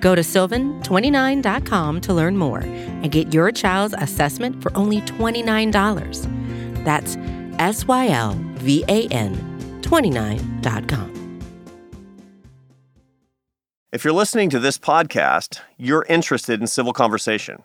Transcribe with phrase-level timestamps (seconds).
[0.00, 6.84] Go to sylvan29.com to learn more and get your child's assessment for only $29.
[6.84, 7.16] That's
[7.58, 9.36] S Y L V A N
[9.82, 11.14] 29.com.
[13.90, 17.62] If you're listening to this podcast, you're interested in civil conversation.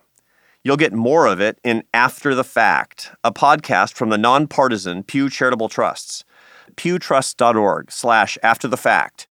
[0.64, 5.30] You'll get more of it in After the Fact, a podcast from the nonpartisan Pew
[5.30, 6.24] Charitable Trusts.
[6.78, 9.28] pewtrust.org slash after the fact.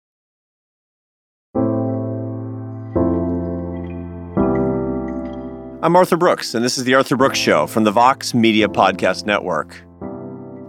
[5.81, 9.25] I'm Arthur Brooks, and this is The Arthur Brooks Show from the Vox Media Podcast
[9.25, 9.81] Network.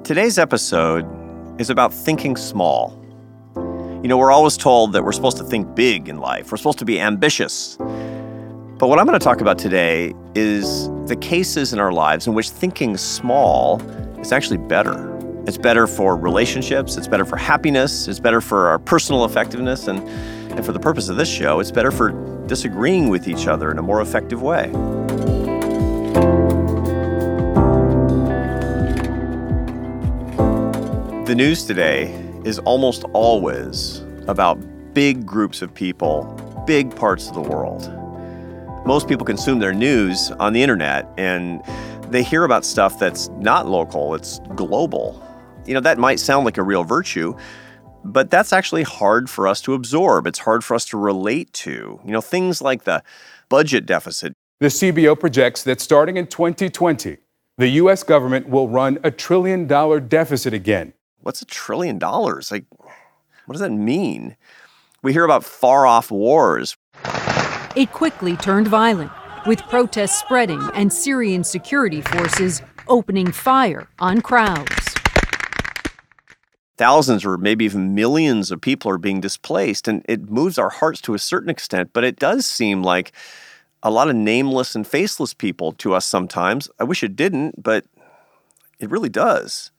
[0.04, 1.04] Today's episode
[1.60, 2.96] is about thinking small.
[3.56, 6.78] You know, we're always told that we're supposed to think big in life, we're supposed
[6.78, 7.76] to be ambitious.
[7.76, 12.34] But what I'm going to talk about today is the cases in our lives in
[12.34, 13.82] which thinking small
[14.20, 15.08] is actually better.
[15.44, 19.98] It's better for relationships, it's better for happiness, it's better for our personal effectiveness, and,
[20.52, 22.12] and for the purpose of this show, it's better for
[22.46, 24.70] disagreeing with each other in a more effective way.
[31.30, 32.10] The news today
[32.44, 34.58] is almost always about
[34.94, 36.24] big groups of people,
[36.66, 37.88] big parts of the world.
[38.84, 41.62] Most people consume their news on the internet and
[42.08, 45.24] they hear about stuff that's not local, it's global.
[45.66, 47.36] You know, that might sound like a real virtue,
[48.02, 50.26] but that's actually hard for us to absorb.
[50.26, 52.00] It's hard for us to relate to.
[52.04, 53.04] You know, things like the
[53.48, 54.32] budget deficit.
[54.58, 57.18] The CBO projects that starting in 2020,
[57.56, 58.02] the U.S.
[58.02, 60.92] government will run a trillion dollar deficit again.
[61.22, 62.50] What's a trillion dollars?
[62.50, 62.64] Like,
[63.46, 64.36] what does that mean?
[65.02, 66.76] We hear about far off wars.
[67.76, 69.12] It quickly turned violent,
[69.46, 74.90] with protests spreading and Syrian security forces opening fire on crowds
[76.80, 79.86] thousands or maybe even millions of people are being displaced.
[79.86, 83.12] And it moves our hearts to a certain extent, but it does seem like
[83.82, 86.70] a lot of nameless and faceless people to us sometimes.
[86.78, 87.84] I wish it didn't, but
[88.78, 89.72] it really does.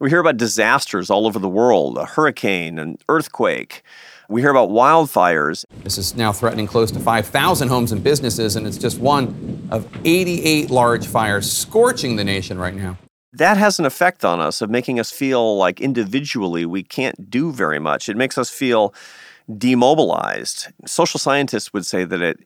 [0.00, 3.82] We hear about disasters all over the world a hurricane, an earthquake.
[4.28, 5.64] We hear about wildfires.
[5.84, 9.86] This is now threatening close to 5,000 homes and businesses, and it's just one of
[10.04, 12.96] 88 large fires scorching the nation right now
[13.32, 17.52] that has an effect on us of making us feel like individually we can't do
[17.52, 18.08] very much.
[18.08, 18.92] It makes us feel
[19.56, 20.68] demobilized.
[20.86, 22.40] Social scientists would say that it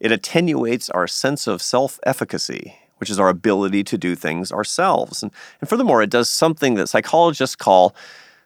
[0.00, 5.22] it attenuates our sense of self-efficacy, which is our ability to do things ourselves.
[5.22, 7.94] And, and furthermore, it does something that psychologists call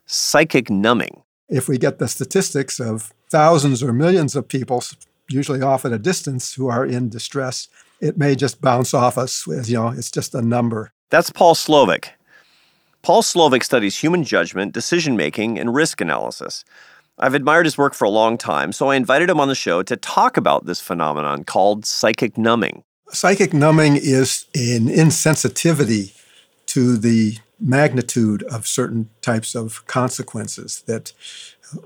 [0.06, 1.22] psychic numbing.
[1.48, 4.82] If we get the statistics of thousands or millions of people,
[5.28, 7.68] usually off at a distance, who are in distress,
[8.00, 10.92] it may just bounce off us as, you know, it's just a number.
[11.10, 12.10] That's Paul Slovic.
[13.02, 16.64] Paul Slovic studies human judgment, decision making, and risk analysis.
[17.18, 19.82] I've admired his work for a long time, so I invited him on the show
[19.82, 22.84] to talk about this phenomenon called psychic numbing.
[23.14, 26.18] Psychic numbing is an insensitivity
[26.64, 31.12] to the magnitude of certain types of consequences that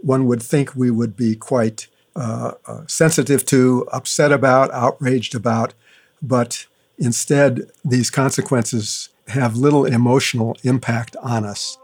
[0.02, 5.74] one would think we would be quite uh, uh, sensitive to, upset about, outraged about,
[6.22, 6.66] but
[6.96, 11.76] instead, these consequences have little emotional impact on us.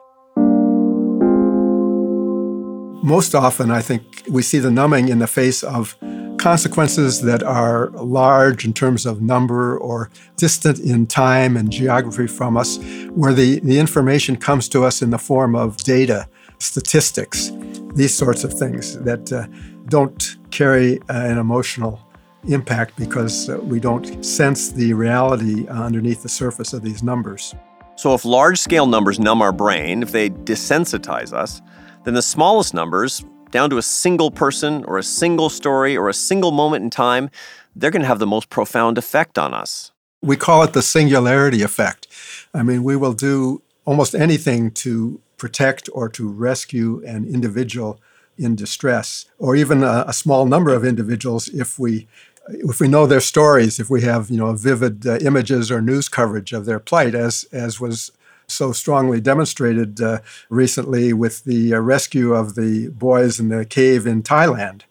[3.04, 5.96] Most often, I think we see the numbing in the face of
[6.42, 12.56] consequences that are large in terms of number or distant in time and geography from
[12.56, 12.78] us,
[13.10, 17.52] where the, the information comes to us in the form of data, statistics,
[17.94, 19.46] these sorts of things that uh,
[19.86, 22.00] don't carry uh, an emotional
[22.48, 27.54] impact because uh, we don't sense the reality underneath the surface of these numbers.
[27.94, 31.62] So, if large scale numbers numb our brain, if they desensitize us,
[32.04, 36.14] then the smallest numbers, down to a single person or a single story or a
[36.14, 37.30] single moment in time,
[37.76, 39.92] they're going to have the most profound effect on us.
[40.20, 42.08] We call it the singularity effect.
[42.52, 48.00] I mean, we will do almost anything to protect or to rescue an individual
[48.38, 52.08] in distress, or even a, a small number of individuals if we
[52.48, 56.08] if we know their stories, if we have you know vivid uh, images or news
[56.08, 58.10] coverage of their plight, as as was
[58.52, 64.06] so strongly demonstrated uh, recently with the uh, rescue of the boys in the cave
[64.06, 64.82] in Thailand.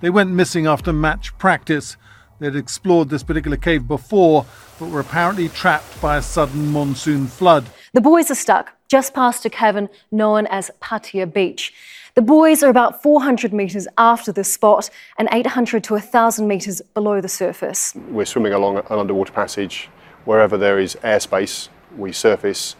[0.00, 1.96] They went missing after match practice.
[2.38, 4.44] They'd explored this particular cave before,
[4.78, 7.66] but were apparently trapped by a sudden monsoon flood.
[7.92, 11.72] The boys are stuck just past a cavern known as Pattaya Beach.
[12.14, 14.88] The boys are about 400 metres after the spot
[15.18, 17.92] and 800 to 1,000 metres below the surface.
[18.08, 19.88] We're swimming along an underwater passage.
[20.24, 22.76] Wherever there is airspace, we surface.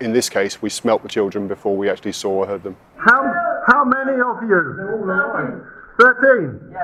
[0.00, 2.76] In this case, we smelt the children before we actually saw or heard them.
[2.96, 3.22] How,
[3.66, 5.72] how many of you?
[5.98, 6.74] 13.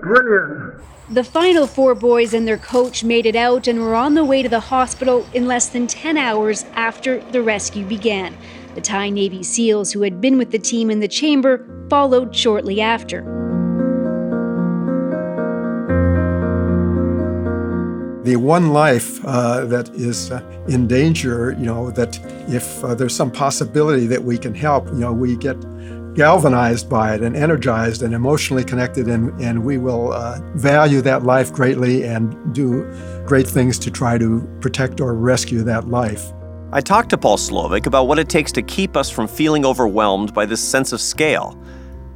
[0.00, 0.82] Brilliant.
[1.10, 4.42] The final four boys and their coach made it out and were on the way
[4.42, 8.36] to the hospital in less than 10 hours after the rescue began.
[8.74, 12.80] The Thai Navy SEALs who had been with the team in the chamber followed shortly
[12.80, 13.41] after.
[18.24, 23.16] The one life uh, that is uh, in danger, you know, that if uh, there's
[23.16, 25.56] some possibility that we can help, you know, we get
[26.14, 31.24] galvanized by it and energized and emotionally connected, and, and we will uh, value that
[31.24, 32.84] life greatly and do
[33.26, 36.32] great things to try to protect or rescue that life.
[36.70, 40.32] I talked to Paul Slovic about what it takes to keep us from feeling overwhelmed
[40.32, 41.60] by this sense of scale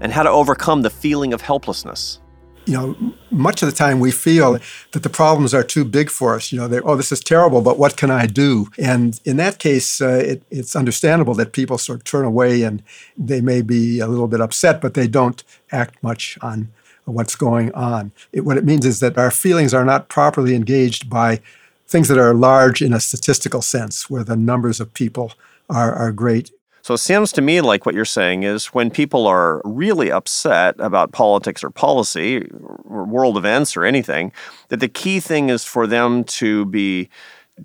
[0.00, 2.20] and how to overcome the feeling of helplessness.
[2.66, 4.58] You know, much of the time we feel
[4.92, 6.50] that the problems are too big for us.
[6.50, 8.68] You know, oh, this is terrible, but what can I do?
[8.76, 12.82] And in that case, uh, it, it's understandable that people sort of turn away and
[13.16, 16.68] they may be a little bit upset, but they don't act much on
[17.04, 18.10] what's going on.
[18.32, 21.40] It, what it means is that our feelings are not properly engaged by
[21.86, 25.32] things that are large in a statistical sense, where the numbers of people
[25.70, 26.50] are, are great.
[26.86, 30.76] So it sounds to me like what you're saying is when people are really upset
[30.78, 32.48] about politics or policy
[32.84, 34.30] or world events or anything,
[34.68, 37.08] that the key thing is for them to be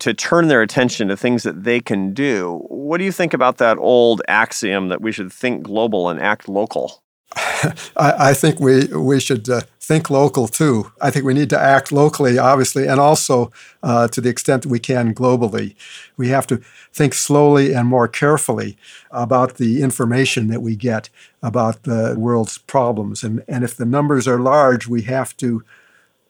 [0.00, 2.64] to turn their attention to things that they can do.
[2.68, 6.48] What do you think about that old axiom that we should think global and act
[6.48, 7.01] local?
[7.36, 10.92] I, I, think we we should uh, think local too.
[11.00, 13.50] I think we need to act locally, obviously, and also
[13.82, 15.74] uh, to the extent that we can globally.
[16.16, 16.60] We have to
[16.92, 18.76] think slowly and more carefully
[19.10, 21.08] about the information that we get
[21.42, 23.22] about the world's problems.
[23.22, 25.62] And, and if the numbers are large, we have to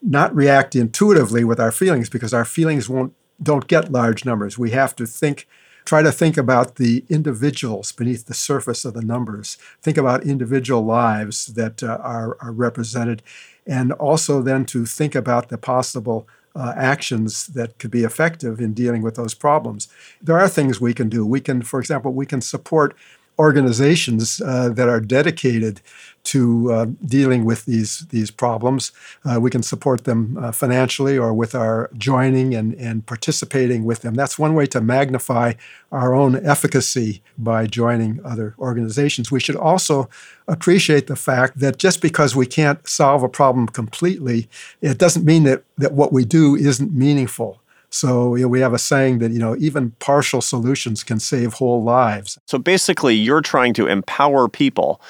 [0.01, 4.57] not react intuitively with our feelings because our feelings won't don't get large numbers.
[4.57, 5.49] We have to think
[5.85, 9.59] try to think about the individuals beneath the surface of the numbers.
[9.83, 13.23] Think about individual lives that uh, are, are, represented,
[13.67, 18.75] and also then to think about the possible uh, actions that could be effective in
[18.75, 19.89] dealing with those problems.
[20.21, 21.25] There are things we can do.
[21.25, 22.95] We can, for example, we can support
[23.39, 25.81] organizations uh, that are dedicated
[26.25, 28.93] to uh, dealing with these these problems.
[29.25, 34.03] Uh, we can support them uh, financially or with our joining and, and participating with
[34.03, 34.15] them.
[34.15, 35.55] That's one way to magnify
[35.91, 39.31] our own efficacy by joining other organizations.
[39.31, 40.09] We should also
[40.47, 44.49] appreciate the fact that just because we can't solve a problem completely,
[44.81, 47.61] it doesn't mean that, that what we do isn't meaningful.
[47.91, 51.55] So you know, we have a saying that you know even partial solutions can save
[51.55, 52.39] whole lives.
[52.47, 55.01] So basically, you're trying to empower people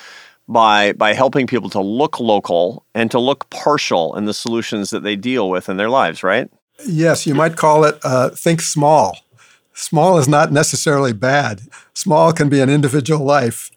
[0.48, 5.02] by by helping people to look local and to look partial in the solutions that
[5.02, 6.50] they deal with in their lives, right?
[6.86, 9.18] Yes, you might call it uh, think small.
[9.74, 11.62] Small is not necessarily bad.
[11.94, 13.70] Small can be an individual life.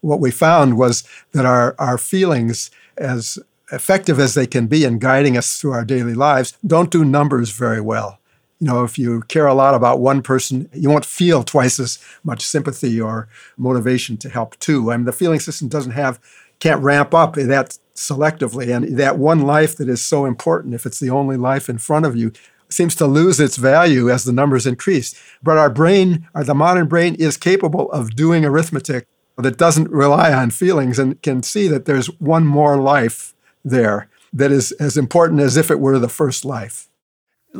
[0.00, 3.38] What we found was that our, our feelings, as
[3.70, 7.50] effective as they can be in guiding us through our daily lives, don't do numbers
[7.50, 8.18] very well
[8.62, 11.98] you know, if you care a lot about one person, you won't feel twice as
[12.22, 14.92] much sympathy or motivation to help two.
[14.92, 16.20] I mean, the feeling system doesn't have,
[16.60, 18.72] can't ramp up that selectively.
[18.72, 22.06] And that one life that is so important, if it's the only life in front
[22.06, 22.30] of you,
[22.68, 25.20] seems to lose its value as the numbers increase.
[25.42, 29.08] But our brain, or the modern brain, is capable of doing arithmetic
[29.38, 33.34] that doesn't rely on feelings and can see that there's one more life
[33.64, 36.88] there that is as important as if it were the first life.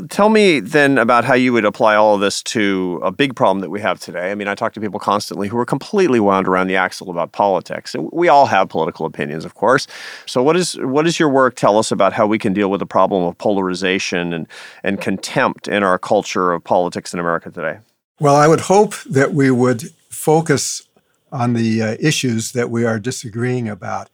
[0.08, 3.60] Tell me then about how you would apply all of this to a big problem
[3.60, 4.30] that we have today.
[4.30, 7.32] I mean, I talk to people constantly who are completely wound around the axle about
[7.32, 7.94] politics.
[7.94, 9.86] And we all have political opinions, of course.
[10.24, 12.80] So what is what does your work tell us about how we can deal with
[12.80, 14.48] the problem of polarization and,
[14.82, 17.78] and contempt in our culture of politics in America today?
[18.18, 20.88] Well, I would hope that we would focus
[21.30, 24.08] on the uh, issues that we are disagreeing about,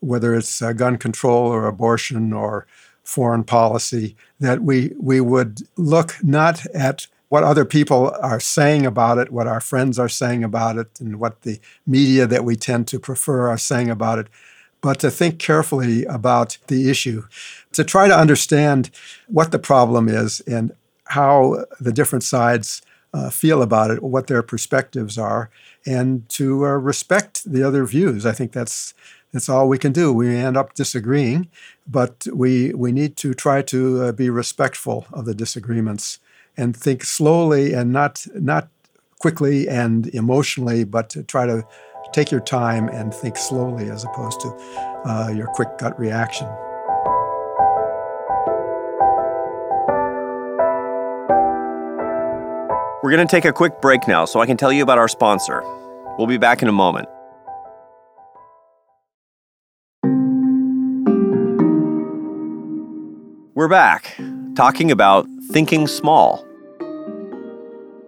[0.00, 2.66] whether it's uh, gun control or abortion or
[3.02, 9.16] foreign policy, that we, we would look not at what other people are saying about
[9.16, 12.86] it, what our friends are saying about it, and what the media that we tend
[12.86, 14.26] to prefer are saying about it,
[14.82, 17.24] but to think carefully about the issue,
[17.72, 18.90] to try to understand
[19.28, 20.72] what the problem is and
[21.06, 22.82] how the different sides
[23.14, 25.50] uh, feel about it, what their perspectives are,
[25.86, 28.26] and to uh, respect the other views.
[28.26, 28.94] I think that's
[29.32, 30.12] It's all we can do.
[30.12, 31.48] We end up disagreeing,
[31.86, 36.18] but we we need to try to uh, be respectful of the disagreements
[36.56, 38.68] and think slowly and not not
[39.18, 41.66] quickly and emotionally, but to try to
[42.12, 44.48] take your time and think slowly as opposed to
[45.06, 46.46] uh, your quick gut reaction.
[53.02, 55.08] We're going to take a quick break now so I can tell you about our
[55.08, 55.62] sponsor.
[56.18, 57.08] We'll be back in a moment.
[63.62, 64.16] We're back
[64.56, 66.44] talking about thinking small.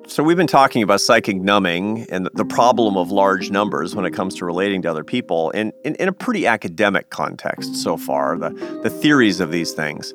[0.08, 4.11] So, we've been talking about psychic numbing and the problem of large numbers when it
[4.11, 8.37] comes to relating to other people in, in, in, a pretty academic context so far,
[8.37, 8.50] the,
[8.82, 10.12] the theories of these things.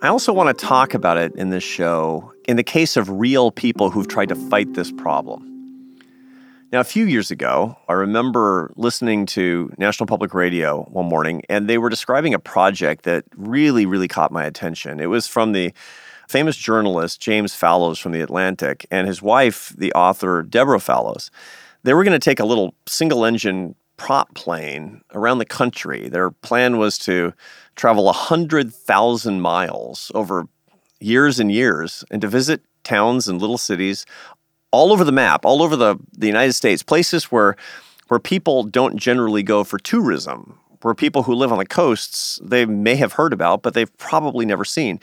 [0.00, 3.50] I also want to talk about it in this show in the case of real
[3.50, 5.49] people who've tried to fight this problem.
[6.72, 11.68] Now, a few years ago, I remember listening to National Public Radio one morning, and
[11.68, 15.00] they were describing a project that really, really caught my attention.
[15.00, 15.72] It was from the
[16.28, 21.32] famous journalist James Fallows from The Atlantic and his wife, the author Deborah Fallows.
[21.82, 26.08] They were going to take a little single engine prop plane around the country.
[26.08, 27.34] Their plan was to
[27.74, 30.46] travel 100,000 miles over
[31.00, 34.06] years and years and to visit towns and little cities
[34.72, 37.56] all over the map, all over the, the United States, places where
[38.08, 42.66] where people don't generally go for tourism, where people who live on the coasts they
[42.66, 44.98] may have heard about, but they've probably never seen.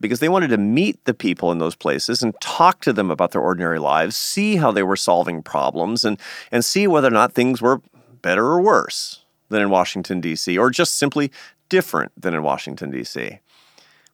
[0.00, 3.32] Because they wanted to meet the people in those places and talk to them about
[3.32, 6.18] their ordinary lives, see how they were solving problems, and,
[6.50, 7.82] and see whether or not things were
[8.22, 11.30] better or worse than in Washington, D.C., or just simply
[11.68, 13.40] different than in Washington, D.C.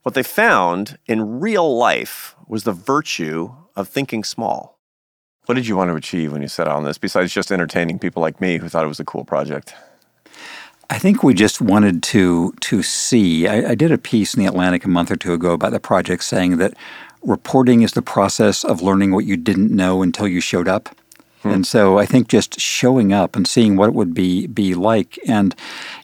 [0.03, 4.74] What they found in real life was the virtue of thinking small.
[5.47, 7.99] What did you want to achieve when you set out on this, besides just entertaining
[7.99, 9.75] people like me who thought it was a cool project?
[10.89, 13.47] I think we just wanted to to see.
[13.49, 15.81] I, I, did a piece in the Atlantic a month or two ago about the
[15.81, 16.75] project, saying that
[17.23, 20.95] reporting is the process of learning what you didn't know until you showed up.
[21.45, 21.51] Hmm.
[21.51, 25.19] And so I think just showing up and seeing what it would be be like.
[25.29, 25.55] And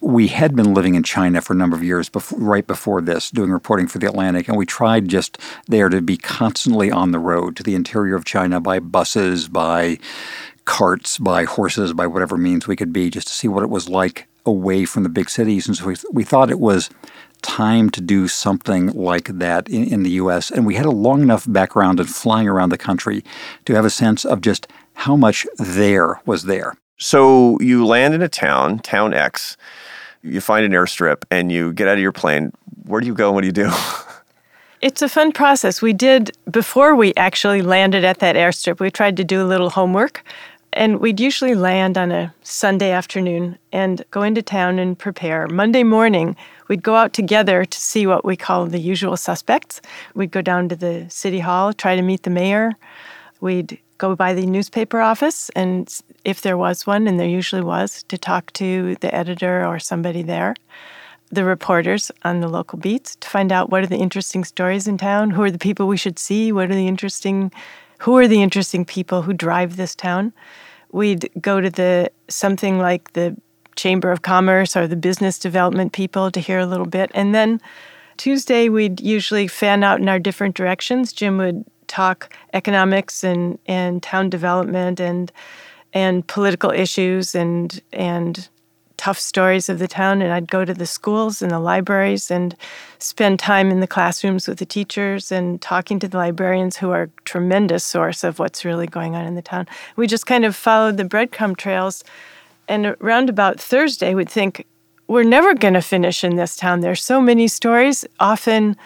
[0.01, 3.31] we had been living in China for a number of years before, right before this,
[3.31, 7.19] doing reporting for the Atlantic, and we tried just there to be constantly on the
[7.19, 9.97] road to the interior of China by buses, by
[10.65, 13.89] carts, by horses, by whatever means we could be, just to see what it was
[13.89, 15.67] like away from the big cities.
[15.67, 16.89] And so we, we thought it was
[17.41, 20.51] time to do something like that in, in the U.S.
[20.51, 23.23] And we had a long enough background in flying around the country
[23.65, 24.67] to have a sense of just
[25.01, 26.75] how much there was there.
[26.99, 29.57] So you land in a town, town X,
[30.21, 32.51] you find an airstrip, and you get out of your plane.
[32.85, 33.31] Where do you go?
[33.31, 33.71] What do you do?
[34.81, 35.79] It's a fun process.
[35.79, 39.69] We did, before we actually landed at that airstrip, we tried to do a little
[39.69, 40.23] homework.
[40.73, 45.47] And we'd usually land on a Sunday afternoon and go into town and prepare.
[45.47, 46.35] Monday morning,
[46.67, 49.81] we'd go out together to see what we call the usual suspects.
[50.15, 52.71] We'd go down to the city hall, try to meet the mayor.
[53.39, 58.01] We'd go by the newspaper office, and if there was one, and there usually was,
[58.03, 60.55] to talk to the editor or somebody there,
[61.29, 64.97] the reporters on the local beats to find out what are the interesting stories in
[64.97, 67.51] town, who are the people we should see, what are the interesting,
[67.99, 70.33] who are the interesting people who drive this town.
[70.91, 73.37] We'd go to the something like the
[73.75, 77.61] Chamber of Commerce or the business development people to hear a little bit, and then.
[78.17, 81.11] Tuesday, we'd usually fan out in our different directions.
[81.11, 85.31] Jim would talk economics and, and town development and
[85.93, 88.47] and political issues and and
[88.95, 92.55] tough stories of the town and I'd go to the schools and the libraries and
[92.99, 97.03] spend time in the classrooms with the teachers and talking to the librarians who are
[97.03, 99.67] a tremendous source of what's really going on in the town.
[99.95, 102.03] We just kind of followed the breadcrumb trails
[102.67, 104.65] and around about Thursday we'd think
[105.07, 106.79] we're never going to finish in this town.
[106.79, 108.77] There's so many stories, often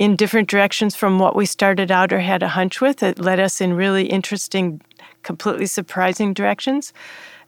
[0.00, 3.02] in different directions from what we started out or had a hunch with.
[3.02, 4.80] It led us in really interesting,
[5.22, 6.94] completely surprising directions.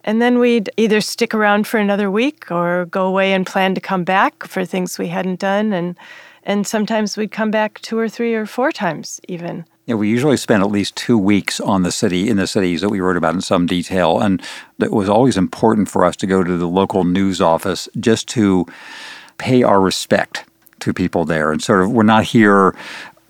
[0.05, 3.81] And then we'd either stick around for another week or go away and plan to
[3.81, 5.73] come back for things we hadn't done.
[5.73, 5.97] And,
[6.43, 9.65] and sometimes we'd come back two or three or four times even.
[9.87, 12.91] Yeah, we usually spent at least two weeks on the city in the cities that
[12.91, 14.41] we wrote about in some detail, and
[14.79, 18.67] it was always important for us to go to the local news office just to
[19.39, 20.45] pay our respect
[20.83, 22.75] to people there and sort of we're not here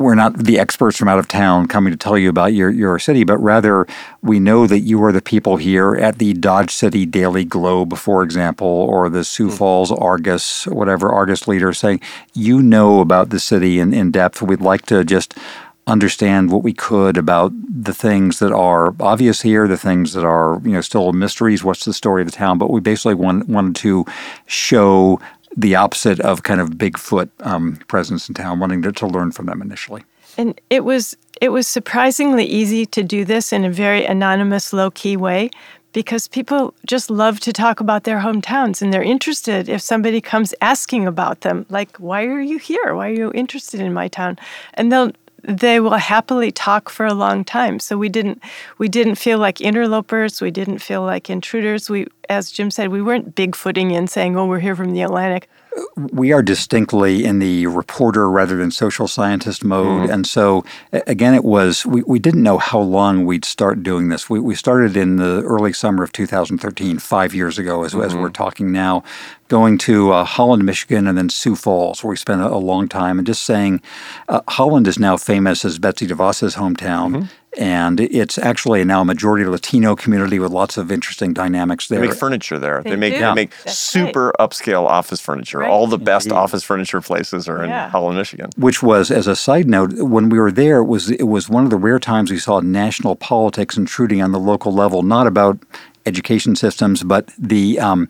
[0.02, 2.99] we're not the experts from out of town coming to tell you about your, your
[2.99, 3.87] city, but rather
[4.21, 8.23] we know that you are the people here at the Dodge City Daily Globe, for
[8.23, 9.56] example, or the Sioux mm-hmm.
[9.56, 12.00] Falls Argus, whatever Argus leader saying,
[12.35, 14.42] you know about the city in, in depth.
[14.42, 15.38] We'd like to just
[15.87, 20.61] understand what we could about the things that are obvious here, the things that are
[20.64, 21.64] you know still mysteries.
[21.64, 22.59] What's the story of the town?
[22.59, 24.04] But we basically want, wanted to
[24.47, 25.21] show
[25.56, 29.47] the opposite of kind of Bigfoot um, presence in town, wanting to, to learn from
[29.47, 30.04] them initially.
[30.38, 34.90] And it was it was surprisingly easy to do this in a very anonymous, low
[34.90, 35.50] key way
[35.92, 40.54] because people just love to talk about their hometowns and they're interested if somebody comes
[40.61, 44.38] asking about them like why are you here why are you interested in my town
[44.75, 47.78] and they'll they will happily talk for a long time.
[47.78, 48.42] So we didn't
[48.78, 50.40] we didn't feel like interlopers.
[50.40, 51.90] We didn't feel like intruders.
[51.90, 55.49] We as jim said we weren't bigfooting in saying oh we're here from the atlantic
[55.97, 60.09] we are distinctly in the reporter rather than social scientist mode.
[60.09, 60.12] Mm.
[60.12, 64.29] And so, again, it was, we, we didn't know how long we'd start doing this.
[64.29, 68.02] We, we started in the early summer of 2013, five years ago, as, mm-hmm.
[68.02, 69.02] as we're talking now,
[69.49, 72.88] going to uh, Holland, Michigan, and then Sioux Falls, where we spent a, a long
[72.88, 73.81] time, and just saying
[74.29, 77.17] uh, Holland is now famous as Betsy DeVos's hometown.
[77.17, 77.25] Mm-hmm
[77.59, 82.00] and it's actually now a majority Latino community with lots of interesting dynamics there.
[82.00, 82.82] They make furniture there.
[82.82, 84.49] They, they make they make super right.
[84.49, 85.59] upscale office furniture.
[85.59, 85.71] Right.
[85.71, 86.37] All the best Indeed.
[86.37, 87.85] office furniture places are yeah.
[87.85, 88.50] in Holland, Michigan.
[88.56, 91.64] Which was, as a side note, when we were there, it was it was one
[91.64, 95.59] of the rare times we saw national politics intruding on the local level, not about
[96.06, 98.09] education systems, but the um,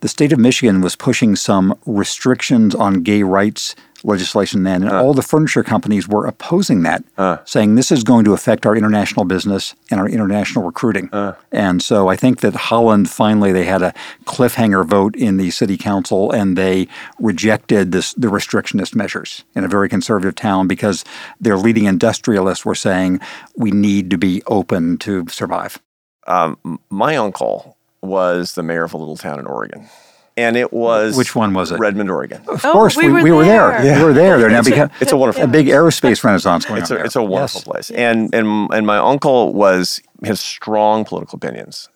[0.00, 5.02] the state of Michigan was pushing some restrictions on gay rights legislation then, and uh.
[5.02, 7.38] all the furniture companies were opposing that, uh.
[7.44, 11.08] saying this is going to affect our international business and our international recruiting.
[11.12, 11.34] Uh.
[11.52, 15.76] And so I think that Holland finally they had a cliffhanger vote in the city
[15.76, 16.88] council, and they
[17.18, 21.04] rejected this the restrictionist measures in a very conservative town because
[21.40, 23.20] their leading industrialists were saying
[23.56, 25.78] we need to be open to survive.
[26.26, 29.88] Um, my uncle was the mayor of a little town in Oregon
[30.36, 31.78] and it was which one was it?
[31.78, 32.42] Redmond, Oregon.
[32.48, 33.84] Of oh, course, we, we, were, we were there.
[33.84, 33.98] Yeah.
[33.98, 34.38] We were there.
[34.38, 36.96] There now because it's a wonderful, a big aerospace renaissance going it's on.
[36.96, 37.06] A, there.
[37.06, 37.64] It's a wonderful yes.
[37.64, 41.88] place, and and and my uncle was has strong political opinions,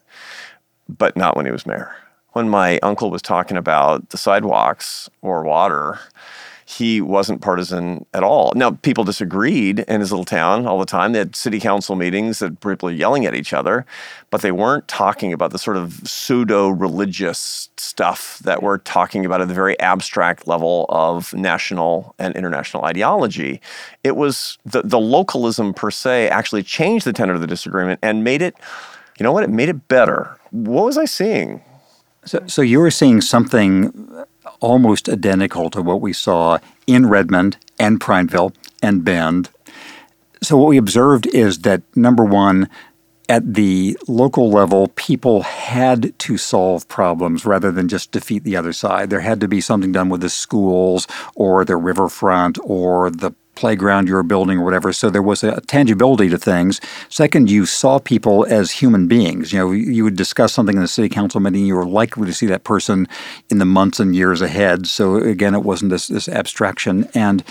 [0.89, 1.95] but not when he was mayor.
[2.33, 6.01] When my uncle was talking about the sidewalks or water,
[6.67, 8.53] he wasn't partisan at all.
[8.55, 11.13] Now, people disagreed in his little town all the time.
[11.13, 13.85] They had city council meetings that people were yelling at each other,
[14.31, 19.41] but they weren't talking about the sort of pseudo religious stuff that we're talking about
[19.41, 23.61] at the very abstract level of national and international ideology.
[24.03, 28.25] It was the, the localism per se actually changed the tenor of the disagreement and
[28.25, 28.57] made it,
[29.19, 30.39] you know what, it made it better.
[30.51, 31.63] What was I seeing?
[32.25, 34.25] So, so you were seeing something
[34.65, 39.51] almost identical to what we saw in Redmond and Prineville and Bend.
[40.43, 42.69] So, what we observed is that number one,
[43.29, 48.73] at the local level, people had to solve problems rather than just defeat the other
[48.73, 49.11] side.
[49.11, 54.09] There had to be something done with the schools or the riverfront or the playground
[54.09, 54.93] you were building or whatever.
[54.93, 56.81] So there was a tangibility to things.
[57.09, 59.53] Second, you saw people as human beings.
[59.53, 62.35] You know, you would discuss something in the city council meeting, you were likely to
[62.35, 63.09] see that person
[63.51, 64.87] in the months and years ahead.
[64.87, 67.09] So again, it wasn't this, this abstraction.
[67.15, 67.45] And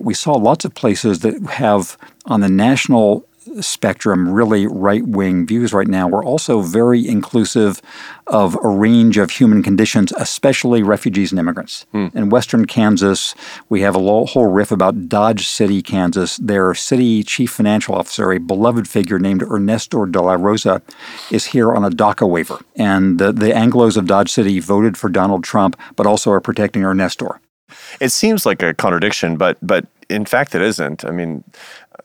[0.00, 3.26] we saw lots of places that have on the national
[3.60, 7.80] spectrum, really right wing views right now, we're also very inclusive
[8.26, 11.86] of a range of human conditions, especially refugees and immigrants.
[11.94, 12.14] Mm.
[12.14, 13.34] In western Kansas,
[13.68, 16.36] we have a whole riff about Dodge City, Kansas.
[16.38, 20.82] Their city chief financial officer, a beloved figure named Ernesto de la Rosa,
[21.30, 22.58] is here on a DACA waiver.
[22.76, 26.84] And the, the Anglos of Dodge City voted for Donald Trump, but also are protecting
[26.84, 27.38] Ernesto.
[28.00, 31.04] It seems like a contradiction, but but in fact, it isn't.
[31.04, 31.44] I mean,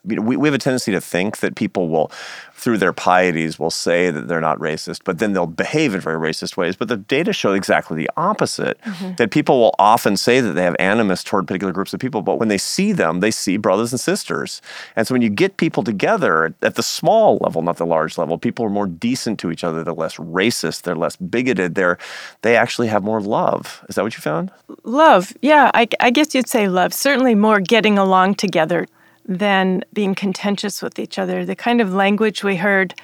[0.07, 2.11] you know, we, we have a tendency to think that people will,
[2.53, 6.17] through their pieties, will say that they're not racist, but then they'll behave in very
[6.17, 6.75] racist ways.
[6.75, 8.79] But the data show exactly the opposite.
[8.81, 9.15] Mm-hmm.
[9.15, 12.39] That people will often say that they have animus toward particular groups of people, but
[12.39, 14.61] when they see them, they see brothers and sisters.
[14.95, 18.37] And so when you get people together at the small level, not the large level,
[18.37, 19.83] people are more decent to each other.
[19.83, 20.83] They're less racist.
[20.83, 21.75] They're less bigoted.
[21.75, 21.97] They're
[22.41, 23.83] they actually have more love.
[23.89, 24.51] Is that what you found?
[24.83, 25.71] Love, yeah.
[25.73, 26.93] I, I guess you'd say love.
[26.93, 28.87] Certainly more getting along together
[29.29, 31.45] than being contentious with each other.
[31.45, 32.95] The kind of language we heard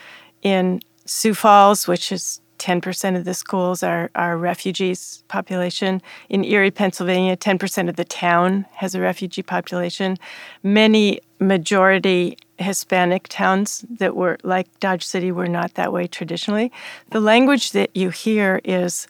[0.42, 6.02] in Sioux Falls, which is 10% of the schools are, are refugees population.
[6.30, 10.18] In Erie, Pennsylvania, 10% of the town has a refugee population.
[10.64, 16.72] Many majority Hispanic towns that were like Dodge City were not that way traditionally.
[17.12, 19.08] The language that you hear is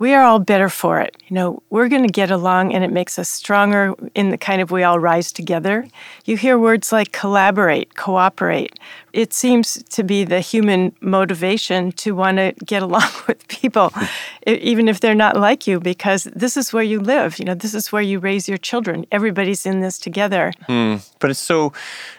[0.00, 1.14] we are all better for it.
[1.28, 4.62] You know, we're going to get along and it makes us stronger in the kind
[4.62, 5.86] of we all rise together.
[6.24, 8.78] You hear words like collaborate, cooperate.
[9.12, 13.92] It seems to be the human motivation to want to get along with people,
[14.46, 17.38] even if they're not like you, because this is where you live.
[17.38, 19.06] You know, this is where you raise your children.
[19.10, 20.52] Everybody's in this together.
[20.66, 20.96] Hmm.
[21.18, 21.72] But it's so,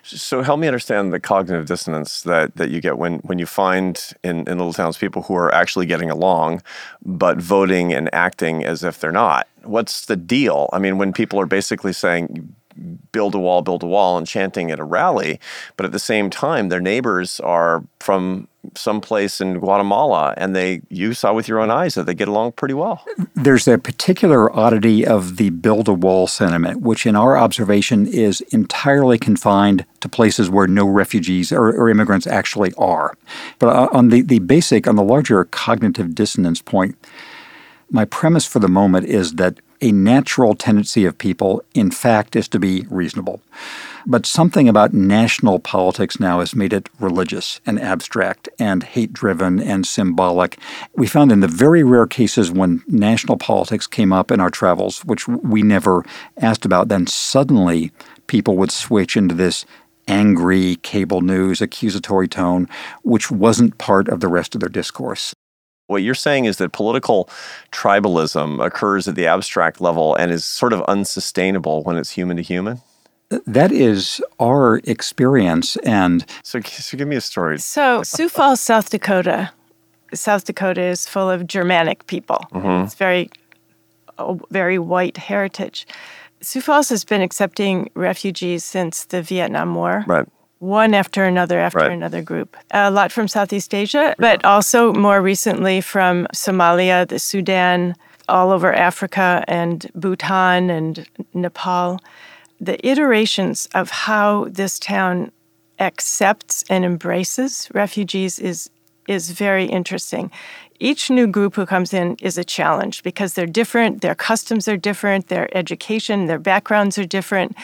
[0.04, 4.14] so help me understand the cognitive dissonance that, that you get when, when you find
[4.24, 6.62] in, in little towns people who are actually getting along,
[7.04, 9.48] but voting and acting as if they're not.
[9.64, 10.70] What's the deal?
[10.74, 12.56] I mean, when people are basically saying,
[13.12, 15.40] build a wall, build a wall, and chanting at a rally,
[15.78, 21.14] but at the same time, their neighbors are from someplace in Guatemala, and they you
[21.14, 23.04] saw with your own eyes that they get along pretty well.
[23.36, 28.42] There's a particular oddity of the build a wall sentiment, which in our observation is
[28.52, 33.14] entirely confined to places where no refugees or, or immigrants actually are.
[33.60, 36.96] But uh, on the, the basic, on the larger cognitive dissonance point,
[37.90, 42.48] my premise for the moment is that a natural tendency of people, in fact, is
[42.50, 43.41] to be reasonable.
[44.06, 49.60] But something about national politics now has made it religious and abstract and hate driven
[49.60, 50.58] and symbolic.
[50.96, 55.00] We found in the very rare cases when national politics came up in our travels,
[55.06, 56.04] which we never
[56.38, 57.91] asked about, then suddenly
[58.28, 59.65] people would switch into this
[60.08, 62.67] angry cable news accusatory tone,
[63.04, 65.34] which wasn't part of the rest of their discourse.
[65.92, 67.30] What you're saying is that political
[67.74, 72.44] tribalism occurs at the abstract level and is sort of unsustainable when it's human to
[72.44, 72.82] human?
[73.46, 75.76] That is our experience.
[75.78, 77.60] And so, so give me a story.
[77.60, 79.52] So, Sioux Falls, South Dakota.
[80.14, 82.46] South Dakota is full of Germanic people.
[82.54, 82.86] Mm-hmm.
[82.86, 83.30] It's very,
[84.50, 85.86] very white heritage.
[86.42, 90.06] Sioux Falls has been accepting refugees since the Vietnam War.
[90.08, 90.28] Right
[90.62, 91.91] one after another after right.
[91.91, 92.56] another group.
[92.69, 97.95] A lot from Southeast Asia, but also more recently from Somalia, the Sudan,
[98.30, 102.00] all over Africa and Bhutan and Nepal.
[102.60, 105.32] The iterations of how this town
[105.80, 108.69] accepts and embraces refugees is
[109.12, 110.32] is very interesting
[110.82, 114.76] each new group who comes in is a challenge because they're different, their customs are
[114.76, 117.56] different, their education, their backgrounds are different.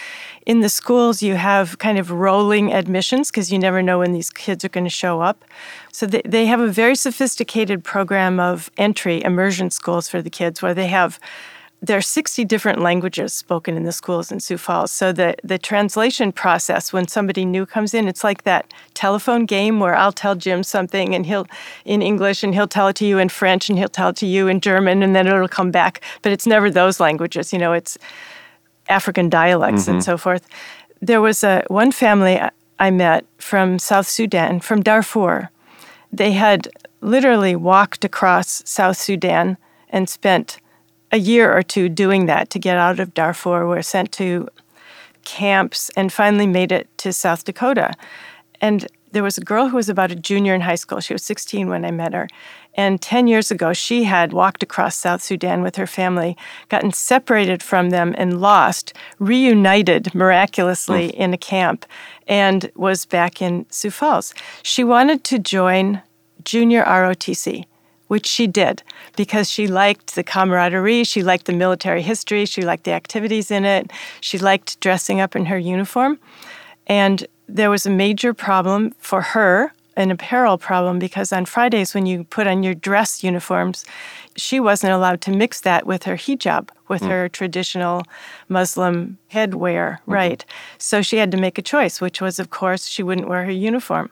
[0.45, 4.29] In the schools, you have kind of rolling admissions because you never know when these
[4.29, 5.43] kids are going to show up.
[5.91, 10.61] So they, they have a very sophisticated program of entry, immersion schools for the kids
[10.61, 11.19] where they have
[11.81, 14.91] there are 60 different languages spoken in the schools in Sioux Falls.
[14.91, 19.79] So the, the translation process when somebody new comes in, it's like that telephone game
[19.79, 21.45] where I'll tell Jim something and he'll
[21.85, 24.25] in English and he'll tell it to you in French and he'll tell it to
[24.25, 26.01] you in German and then it'll come back.
[26.23, 27.97] But it's never those languages, you know, it's
[28.89, 29.91] African dialects mm-hmm.
[29.91, 30.47] and so forth.
[30.99, 32.41] There was a one family
[32.79, 35.51] I met from South Sudan, from Darfur.
[36.11, 36.69] They had
[37.01, 39.57] literally walked across South Sudan
[39.89, 40.59] and spent
[41.11, 43.65] a year or two doing that to get out of Darfur.
[43.65, 44.49] Were sent to
[45.23, 47.93] camps and finally made it to South Dakota.
[48.61, 50.99] And there was a girl who was about a junior in high school.
[50.99, 52.27] She was 16 when I met her.
[52.75, 56.37] And 10 years ago, she had walked across South Sudan with her family,
[56.69, 61.13] gotten separated from them and lost, reunited miraculously mm.
[61.13, 61.85] in a camp,
[62.27, 64.33] and was back in Sioux Falls.
[64.61, 66.01] She wanted to join
[66.43, 67.65] Junior ROTC
[68.07, 68.83] which she did
[69.15, 73.65] because she liked the camaraderie, she liked the military history, she liked the activities in
[73.65, 73.91] it,
[74.21, 76.19] she liked dressing up in her uniform.
[76.87, 82.05] And there was a major problem for her, an apparel problem, because on Fridays when
[82.05, 83.85] you put on your dress uniforms,
[84.35, 87.09] she wasn't allowed to mix that with her hijab, with mm.
[87.09, 88.03] her traditional
[88.47, 90.11] Muslim headwear, mm-hmm.
[90.11, 90.45] right?
[90.77, 93.51] So she had to make a choice, which was, of course, she wouldn't wear her
[93.51, 94.11] uniform.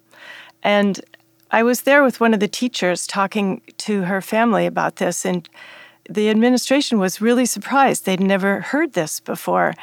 [0.63, 0.99] And
[1.55, 5.47] I was there with one of the teachers talking to her family about this, and
[6.09, 8.03] the administration was really surprised.
[8.05, 9.73] They'd never heard this before.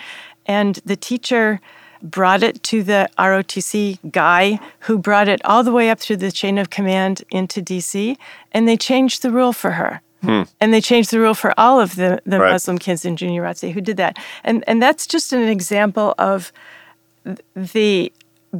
[0.45, 1.63] And the teacher
[2.03, 6.31] brought it to the ROTC guy who brought it all the way up through the
[6.31, 8.19] chain of command into DC,
[8.53, 10.03] and they changed the rule for her.
[10.21, 10.43] Hmm.
[10.61, 12.53] And they changed the rule for all of the, the right.
[12.53, 14.19] Muslim kids in Junior ROTC who did that.
[14.45, 16.53] And, and that's just an example of
[17.57, 18.13] the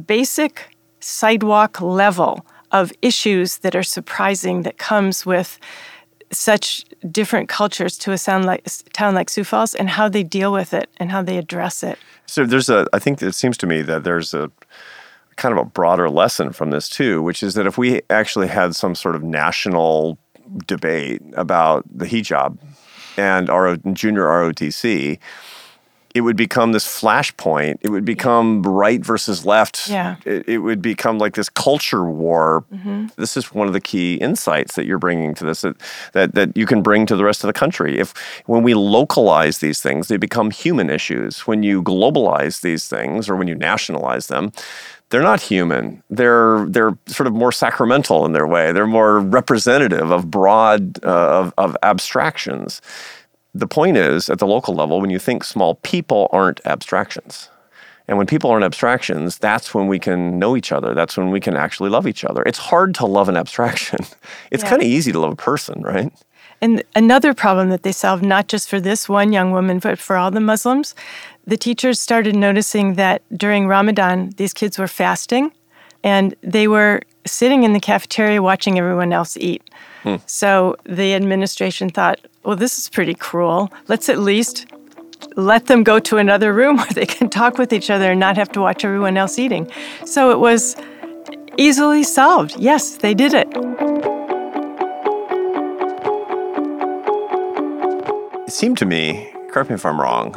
[0.07, 2.43] basic sidewalk level
[2.73, 5.59] of issues that are surprising that comes with
[6.31, 10.51] such different cultures to a sound like town like Sioux Falls and how they deal
[10.51, 11.97] with it and how they address it.
[12.25, 14.51] So there's a I think it seems to me that there's a
[15.35, 18.75] kind of a broader lesson from this too, which is that if we actually had
[18.75, 20.17] some sort of national
[20.67, 22.57] debate about the hijab
[23.17, 25.19] and our junior ROTC,
[26.13, 27.77] it would become this flashpoint.
[27.81, 29.89] It would become right versus left.
[29.89, 30.17] Yeah.
[30.25, 32.63] It, it would become like this culture war.
[32.71, 33.07] Mm-hmm.
[33.17, 35.75] This is one of the key insights that you're bringing to this that,
[36.13, 37.97] that that you can bring to the rest of the country.
[37.97, 38.13] If
[38.45, 41.47] when we localize these things, they become human issues.
[41.47, 44.51] When you globalize these things, or when you nationalize them,
[45.09, 46.03] they're not human.
[46.11, 48.71] They're they're sort of more sacramental in their way.
[48.71, 52.81] They're more representative of broad uh, of, of abstractions
[53.53, 57.49] the point is, at the local level, when you think small, people aren't abstractions.
[58.07, 60.93] And when people aren't abstractions, that's when we can know each other.
[60.93, 62.43] That's when we can actually love each other.
[62.45, 63.99] It's hard to love an abstraction.
[64.51, 64.69] It's Yeah.
[64.69, 66.11] kind of easy to love a person, right?
[66.61, 70.15] And another problem that they solved, not just for this one young woman, but for
[70.17, 70.95] all the Muslims,
[71.47, 75.51] the teachers started noticing that during Ramadan, these kids were fasting
[76.03, 79.61] and they were sitting in the cafeteria watching everyone else eat.
[80.03, 80.15] Hmm.
[80.25, 83.71] So the administration thought, well, this is pretty cruel.
[83.87, 84.65] Let's at least
[85.35, 88.37] let them go to another room where they can talk with each other and not
[88.37, 89.71] have to watch everyone else eating.
[90.05, 90.75] So it was
[91.57, 92.55] easily solved.
[92.57, 93.47] Yes, they did it.
[98.45, 100.33] It seemed to me, correct me if I'm wrong,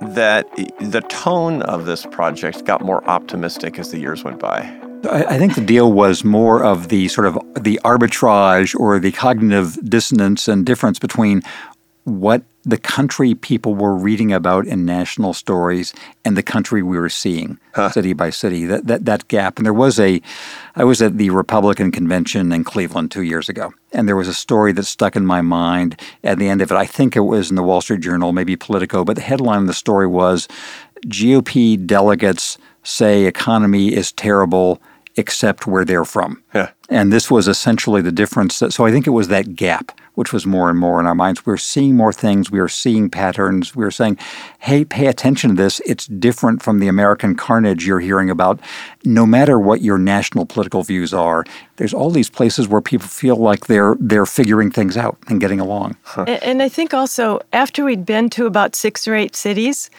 [0.00, 0.46] that
[0.80, 4.79] the tone of this project got more optimistic as the years went by.
[5.08, 9.78] I, think the deal was more of the sort of the arbitrage or the cognitive
[9.88, 11.42] dissonance and difference between
[12.04, 17.08] what the country people were reading about in national stories and the country we were
[17.08, 17.58] seeing
[17.92, 18.66] city by city.
[18.66, 19.58] That, that that gap.
[19.58, 20.20] And there was a
[20.76, 24.34] i was at the republican convention in cleveland two years ago and there was a
[24.34, 26.76] story that stuck in my mind at the end of it.
[26.76, 29.66] I think it was in the wall street journal maybe politico but the headline of
[29.66, 30.48] the story was
[31.06, 34.80] gop delegates say economy is terrible
[35.16, 36.70] except where they're from Yeah.
[36.88, 38.58] and this was essentially the difference.
[38.60, 41.14] That, so I think it was that gap, which was more and more in our
[41.14, 41.44] minds.
[41.44, 42.50] We are seeing more things.
[42.50, 43.74] We are seeing patterns.
[43.74, 44.18] We are saying,
[44.60, 45.80] hey, pay attention to this.
[45.86, 48.60] It's different from the American carnage you're hearing about.
[49.04, 51.44] No matter what your national political views are,
[51.76, 55.60] there's all these places where people feel like they're they're figuring things out and getting
[55.60, 55.96] along.
[56.16, 59.90] A- And I think also after we'd been to about six or eight cities,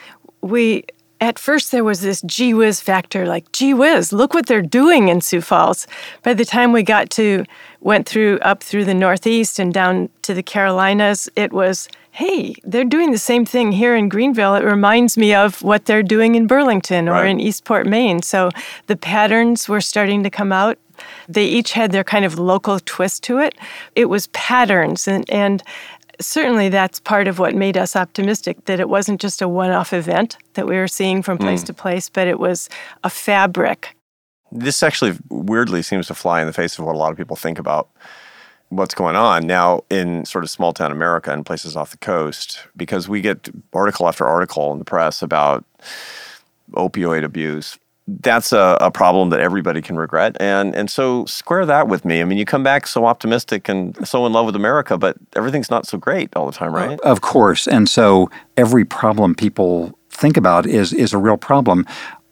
[0.41, 0.83] we
[1.21, 5.07] at first there was this gee whiz factor, like gee whiz, look what they're doing
[5.07, 5.87] in Sioux Falls.
[6.23, 7.45] By the time we got to
[7.79, 12.83] went through up through the Northeast and down to the Carolinas, it was hey, they're
[12.83, 14.55] doing the same thing here in Greenville.
[14.55, 17.29] It reminds me of what they're doing in Burlington or Right.
[17.29, 18.21] in Eastport, Maine.
[18.21, 18.49] So
[18.87, 20.77] the patterns were starting to come out.
[21.29, 23.55] They each had their kind of local twist to it.
[23.95, 25.63] It was patterns and and
[26.21, 30.37] certainly that's part of what made us optimistic that it wasn't just a one-off event
[30.53, 31.67] that we were seeing from place Mm.
[31.67, 32.69] to place, but it was
[33.03, 33.95] a fabric.
[34.51, 37.35] This actually weirdly seems to fly in the face of what a lot of people
[37.35, 37.87] think about
[38.69, 42.67] what's going on now in sort of small town America and places off the coast
[42.77, 45.65] because we get article after article in the press about
[46.73, 47.77] opioid abuse.
[48.19, 50.35] That's a, a problem that everybody can regret.
[50.39, 52.21] And and so square that with me.
[52.21, 55.69] I mean, you come back so optimistic and so in love with America, but everything's
[55.69, 56.99] not so great all the time, right?
[57.01, 57.67] Of course.
[57.67, 61.85] And so every problem people think about is is a real problem.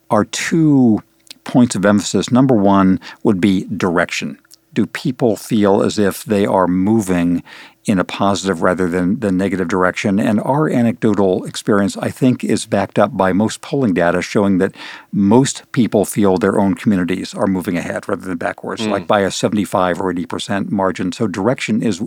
[0.09, 1.01] Our two
[1.43, 2.31] points of emphasis.
[2.31, 4.37] Number one would be direction.
[4.73, 7.43] Do people feel as if they are moving
[7.85, 10.19] in a positive rather than the negative direction?
[10.19, 14.75] And our anecdotal experience, I think, is backed up by most polling data showing that
[15.11, 18.91] most people feel their own communities are moving ahead rather than backwards, Mm.
[18.91, 21.11] like by a 75 or 80% margin.
[21.11, 22.01] So direction is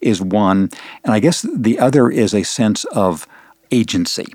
[0.00, 0.70] is one.
[1.04, 3.26] And I guess the other is a sense of
[3.70, 4.26] agency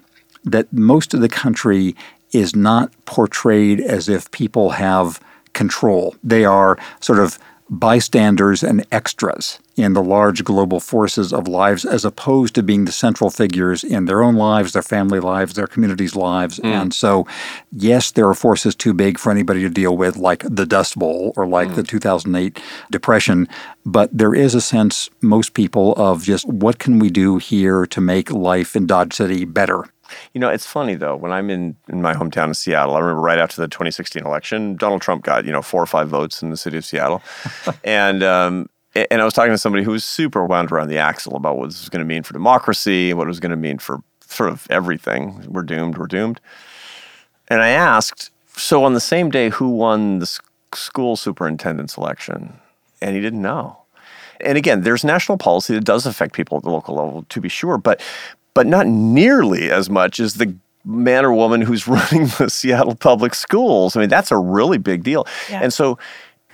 [0.46, 1.96] that most of the country
[2.32, 5.20] is not portrayed as if people have
[5.54, 6.16] control.
[6.24, 7.38] They are sort of
[7.80, 12.92] bystanders and extras in the large global forces of lives as opposed to being the
[12.92, 16.58] central figures in their own lives, their family lives, their communities' lives.
[16.58, 16.68] Hmm.
[16.68, 17.26] And so,
[17.72, 21.34] yes, there are forces too big for anybody to deal with, like the Dust Bowl
[21.36, 21.76] or like hmm.
[21.76, 23.50] the 2008 Depression.
[23.86, 28.00] But there is a sense, most people, of just what can we do here to
[28.00, 29.86] make life in Dodge City better?
[30.34, 31.16] You know, it's funny though.
[31.16, 34.76] When I'm in in my hometown of Seattle, I remember right after the 2016 election,
[34.76, 37.22] Donald Trump got you know four or five votes in the city of Seattle,
[37.84, 41.36] and um, and I was talking to somebody who was super wound around the axle
[41.36, 43.80] about what this was going to mean for democracy, what it was going to mean
[43.80, 45.46] for sort of everything.
[45.48, 45.98] We're doomed.
[45.98, 46.40] We're doomed.
[47.48, 50.40] And I asked, so on the same day, who won the
[50.74, 52.60] school superintendent's election?
[53.02, 53.80] And he didn't know.
[54.42, 57.50] And again, there's national policy that does affect people at the local level, to be
[57.50, 58.02] sure, but
[58.54, 63.34] but not nearly as much as the man or woman who's running the Seattle public
[63.36, 63.96] schools.
[63.96, 65.26] I mean, that's a really big deal.
[65.50, 65.62] Yeah.
[65.64, 65.98] And so,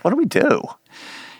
[0.02, 0.62] what do we do?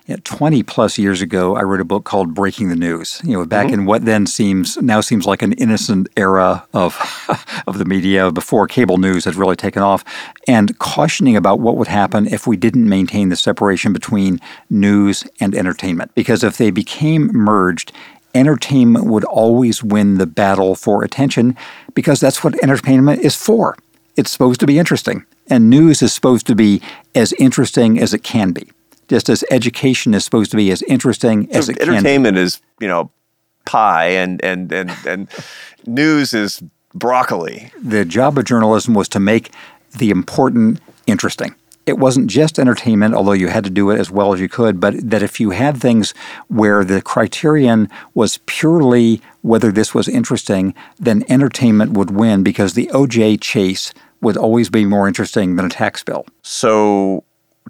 [0.06, 3.20] Yeah, 20 plus years ago, I wrote a book called Breaking the News.
[3.22, 3.74] You know, back Mm-hmm.
[3.74, 6.98] in what then seems now seems like an innocent era of
[7.68, 10.02] of the media before cable news had really taken off,
[10.48, 15.54] and cautioning about what would happen if we didn't maintain the separation between news and
[15.54, 16.12] entertainment.
[16.16, 17.92] Because if they became merged,
[18.34, 21.56] entertainment would always win the battle for attention
[21.94, 23.76] because that's what entertainment is for.
[24.16, 26.82] It's supposed to be interesting, and news is supposed to be
[27.14, 28.70] as interesting as it can be
[29.08, 31.88] just as education is supposed to be as interesting as So it can.
[31.88, 31.94] be.
[31.96, 33.10] entertainment is, you know,
[33.66, 35.28] pie and and and and
[35.86, 36.62] news is
[36.94, 37.72] broccoli.
[37.82, 39.50] The job of journalism was to make
[39.98, 41.54] the important interesting.
[41.86, 44.80] It wasn't just entertainment, although you had to do it as well as you could,
[44.80, 46.14] but that if you had things
[46.48, 52.86] where the criterion was purely whether this was interesting, then entertainment would win because the
[52.92, 56.26] OJ chase would always be more interesting than a tax bill.
[56.42, 57.24] So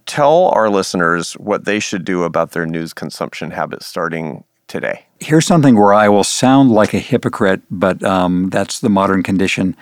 [0.07, 5.05] tell our listeners what they should do about their news consumption habits starting today.
[5.18, 9.77] Here's something where I will sound like a hypocrite, but um, that's the modern condition.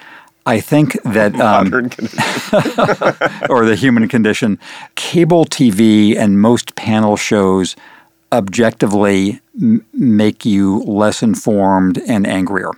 [0.49, 2.21] I think that um, Modern condition.
[3.51, 4.59] or the human condition.
[4.95, 7.77] Cable TV and most panel shows
[8.33, 12.71] objectively m- make you less informed and angrier.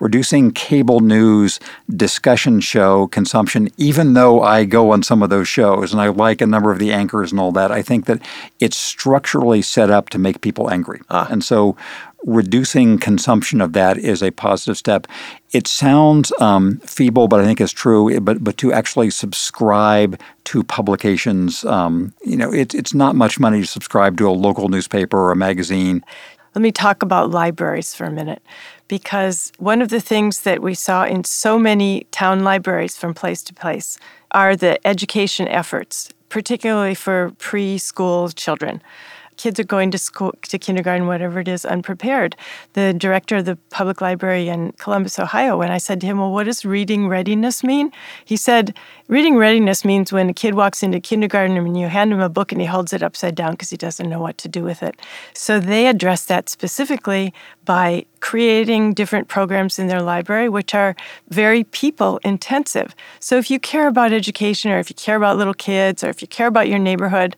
[0.00, 1.60] Reducing cable news
[1.94, 6.40] discussion show consumption, even though I go on some of those shows and I like
[6.40, 8.20] a number of the anchors and all that, I think that
[8.60, 11.00] it's structurally set up to make people angry.
[11.08, 11.76] And so
[12.24, 15.06] reducing consumption of that is a positive step.
[15.52, 18.18] It sounds um, feeble, but I think it's true.
[18.20, 23.60] But but to actually subscribe to publications, um, you know, it's it's not much money
[23.60, 26.04] to subscribe to a local newspaper or a magazine.
[26.54, 28.42] Let me talk about libraries for a minute
[28.86, 33.42] because one of the things that we saw in so many town libraries from place
[33.44, 33.98] to place
[34.32, 38.82] are the education efforts, particularly for preschool children.
[39.36, 42.36] Kids are going to school, to kindergarten, whatever it is, unprepared.
[42.74, 46.32] The director of the public library in Columbus, Ohio, when I said to him, Well,
[46.32, 47.92] what does reading readiness mean?
[48.24, 48.76] He said,
[49.08, 52.52] Reading readiness means when a kid walks into kindergarten and you hand him a book
[52.52, 54.96] and he holds it upside down because he doesn't know what to do with it.
[55.34, 60.96] So they address that specifically by creating different programs in their library, which are
[61.28, 62.94] very people intensive.
[63.20, 66.22] So if you care about education or if you care about little kids or if
[66.22, 67.36] you care about your neighborhood,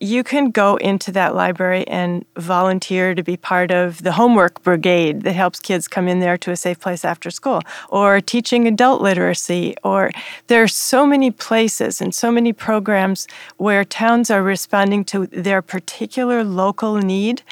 [0.00, 5.22] you can go into that library and volunteer to be part of the homework brigade
[5.22, 9.02] that helps kids come in there to a safe place after school or teaching adult
[9.02, 10.10] literacy or
[10.46, 15.60] there are so many places and so many programs where towns are responding to their
[15.62, 17.42] particular local need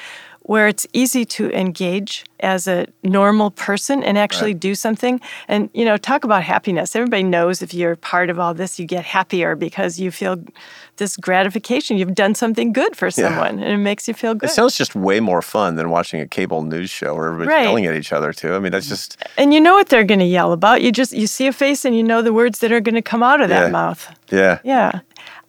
[0.47, 5.19] where it's easy to engage as a normal person and actually do something.
[5.47, 6.95] And, you know, talk about happiness.
[6.95, 10.37] Everybody knows if you're part of all this, you get happier because you feel
[10.97, 11.97] this gratification.
[11.97, 14.49] You've done something good for someone and it makes you feel good.
[14.49, 17.63] It sounds just way more fun than watching a cable news show where everybody's Right.
[17.63, 18.53] yelling at each other too.
[18.55, 20.81] I mean, that's just and you know what they're going to yell about.
[20.81, 23.01] You just, you see a face and you know the words that are going to
[23.01, 23.63] come out of Yeah.
[23.63, 24.07] that mouth.
[24.31, 24.59] yeah.
[24.63, 24.99] Yeah.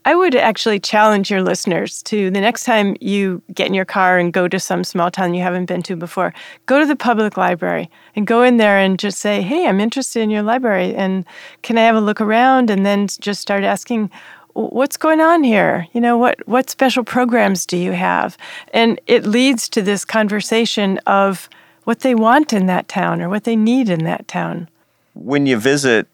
[0.04, 4.18] I would actually challenge your listeners to the next time you get in your car
[4.18, 6.32] and go to some small town you haven't been to before,
[6.66, 10.22] go to the public library and go in there and just say, Hey, I'm interested
[10.22, 11.24] in your library and
[11.62, 12.70] can I have a look around?
[12.70, 14.10] And then just start asking,
[14.54, 15.86] What's going on here?
[15.92, 18.36] You know, what, what special programs do you have?
[18.72, 21.48] And it leads to this conversation of
[21.84, 24.68] what they want in that town or what they need in that town.
[25.14, 26.06] when you visit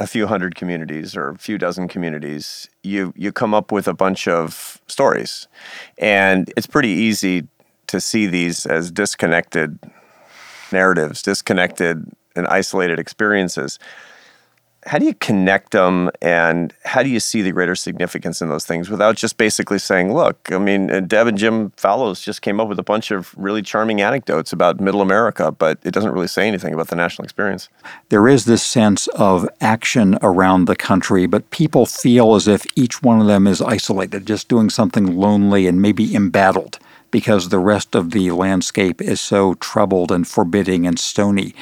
[0.00, 3.94] a few hundred communities or a few dozen communities, you you come up with a
[3.94, 5.46] bunch of stories,
[5.98, 7.46] and it's pretty easy
[7.86, 9.78] to see these as disconnected
[10.72, 13.78] narratives, disconnected and isolated experiences.
[14.86, 18.64] How do you connect them, and how do you see the greater significance in those
[18.64, 22.58] things without just basically saying, "Look, I mean, uh, Deb and Jim Fallows just came
[22.60, 26.28] up with a bunch of really charming anecdotes about Middle America, but it doesn't really
[26.28, 27.68] say anything about the national experience."
[28.08, 33.02] There is this sense of action around the country, but people feel as if each
[33.02, 36.78] one of them is isolated, just doing something lonely and maybe embattled
[37.10, 41.54] because the rest of the landscape is so troubled and forbidding and stony.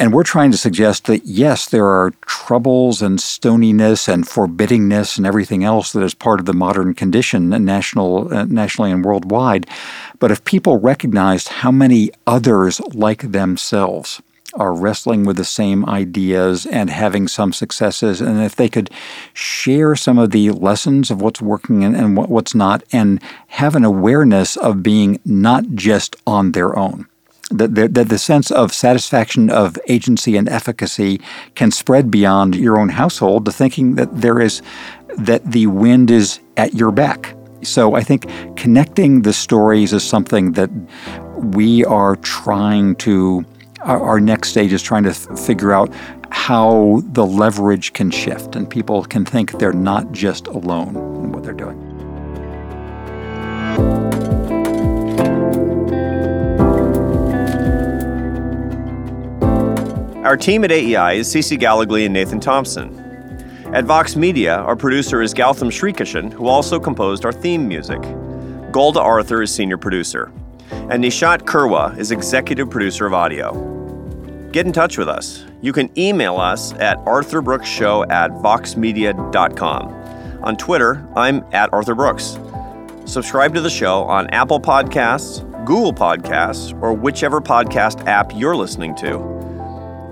[0.00, 5.26] And we're trying to suggest that yes, there are troubles and stoniness and forbiddingness and
[5.26, 9.66] everything else that is part of the modern condition, national, uh, nationally and worldwide.
[10.18, 14.22] But if people recognized how many others like themselves
[14.54, 18.88] are wrestling with the same ideas and having some successes, and if they could
[19.34, 23.76] share some of the lessons of what's working and, and what, what's not, and have
[23.76, 27.06] an awareness of being not just on their own
[27.50, 31.20] that the, the sense of satisfaction of agency and efficacy
[31.54, 34.62] can spread beyond your own household to thinking that there is
[35.18, 40.52] that the wind is at your back So I think connecting the stories is something
[40.52, 40.70] that
[41.36, 43.44] we are trying to,
[43.80, 45.92] our, next stage is trying to th- figure out
[46.30, 51.42] how the leverage can shift and people can think they're not just alone in what
[51.42, 51.89] they're doing.
[60.30, 62.96] Our team at AEI is Cece Gallagly and Nathan Thompson.
[63.74, 68.00] At Vox Media, our producer is Gautam Srikishan, who also composed our theme music.
[68.70, 70.30] Golda Arthur is senior producer.
[70.70, 74.48] And Nishat Kurwa is executive producer of audio.
[74.52, 75.44] Get in touch with us.
[75.62, 79.88] You can email us at arthurbrookshow at voxmedia.com.
[80.44, 82.38] On Twitter, I'm at Arthur Brooks.
[83.04, 88.94] Subscribe to the show on Apple Podcasts, Google Podcasts, or whichever podcast app you're listening
[88.94, 89.39] to.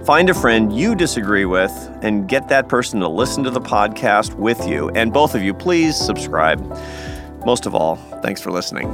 [0.09, 4.33] Find a friend you disagree with and get that person to listen to the podcast
[4.33, 4.89] with you.
[4.95, 6.67] And both of you, please subscribe.
[7.45, 8.89] Most of all, thanks for listening.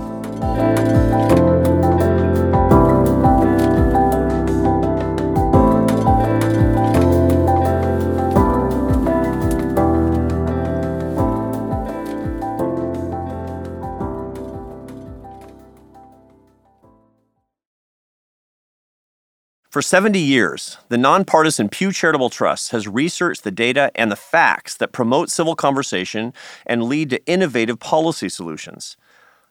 [19.74, 24.76] For 70 years, the nonpartisan Pew Charitable Trust has researched the data and the facts
[24.76, 26.32] that promote civil conversation
[26.64, 28.96] and lead to innovative policy solutions.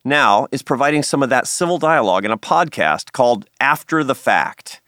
[0.06, 4.80] Now is providing some of that civil dialogue in a podcast called After the Fact.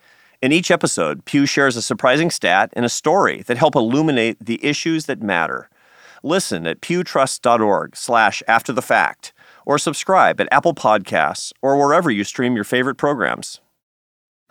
[0.42, 4.64] In each episode, Pew shares a surprising stat and a story that help illuminate the
[4.64, 5.70] issues that matter.
[6.24, 9.34] Listen at pewtrust.org slash after the fact
[9.66, 13.60] or subscribe at Apple Podcasts or wherever you stream your favorite programs.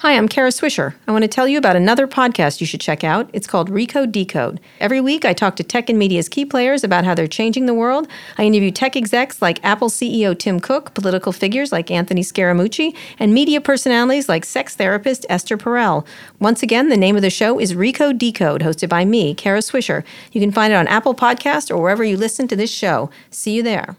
[0.01, 0.95] Hi, I'm Kara Swisher.
[1.07, 3.31] I want to tell you about another podcast you should check out.
[3.33, 4.61] It's called Recode Decode.
[4.81, 7.75] Every week, I talk to tech and media's key players about how they're changing the
[7.75, 8.09] world.
[8.37, 13.33] I interview tech execs like Apple CEO Tim Cook, political figures like Anthony Scaramucci, and
[13.33, 16.05] media personalities like sex therapist Esther Perel.
[16.41, 20.03] Once again, the name of the show is Recode Decode, hosted by me, Kara Swisher.
[20.33, 23.11] You can find it on Apple Podcast or wherever you listen to this show.
[23.31, 23.97] See you there.